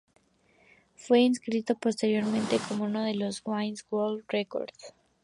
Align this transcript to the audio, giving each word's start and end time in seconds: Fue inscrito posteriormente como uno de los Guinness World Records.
Fue 0.95 1.19
inscrito 1.19 1.75
posteriormente 1.75 2.57
como 2.67 2.85
uno 2.85 3.03
de 3.03 3.13
los 3.13 3.43
Guinness 3.43 3.85
World 3.91 4.23
Records. 4.29 4.95